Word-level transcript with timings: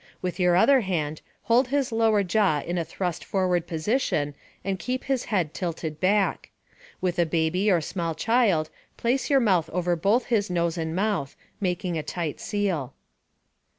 With 0.19 0.39
your 0.39 0.55
other 0.55 0.81
hand, 0.81 1.21
hold 1.43 1.67
his 1.67 1.91
lower 1.91 2.23
jaw 2.23 2.61
in 2.61 2.79
a 2.79 2.83
thrust 2.83 3.23
forward 3.23 3.67
position 3.67 4.33
and 4.65 4.79
keep 4.79 5.03
his 5.03 5.25
head 5.25 5.53
tilted 5.53 5.99
back. 5.99 6.49
With 7.01 7.19
a 7.19 7.25
baby 7.27 7.69
or 7.69 7.81
small 7.81 8.15
child, 8.15 8.71
place 8.97 9.29
your 9.29 9.39
mouth 9.39 9.69
over 9.69 9.95
both 9.95 10.25
his 10.25 10.49
nose 10.49 10.75
and 10.75 10.95
mouth, 10.95 11.35
making 11.59 11.99
a 11.99 12.01
tight 12.01 12.39
seal. 12.39 12.95